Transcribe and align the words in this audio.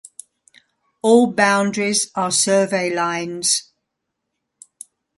All 1.03 1.31
boundaries 1.31 2.09
are 2.15 2.31
survey 2.31 2.89
lines. 2.91 3.71